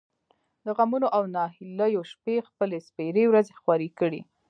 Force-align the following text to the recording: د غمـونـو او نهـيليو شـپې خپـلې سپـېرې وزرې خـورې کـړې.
د 0.65 0.67
غمـونـو 0.77 1.07
او 1.17 1.23
نهـيليو 1.35 2.01
شـپې 2.11 2.35
خپـلې 2.47 2.79
سپـېرې 2.87 3.23
وزرې 3.33 3.57
خـورې 3.61 3.87
کـړې. 3.99 4.21